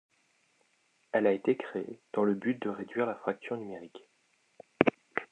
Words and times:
Elle 1.11 1.27
a 1.27 1.31
été 1.31 1.55
créée 1.55 1.99
dans 2.13 2.23
le 2.23 2.33
but 2.33 2.59
de 2.59 2.69
réduire 2.69 3.05
la 3.05 3.13
fracture 3.13 3.55
numérique. 3.55 4.09